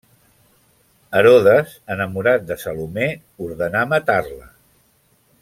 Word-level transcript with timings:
Herodes, 1.19 1.75
enamorat 1.97 2.49
de 2.53 2.59
Salomé, 2.63 3.11
ordena 3.49 3.85
matar-la. 3.93 4.51